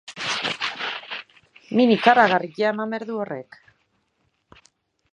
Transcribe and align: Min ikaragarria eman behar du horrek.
Min 1.79 1.93
ikaragarria 1.97 2.73
eman 2.75 2.97
behar 2.97 3.07
du 3.13 3.23
horrek. 3.25 3.63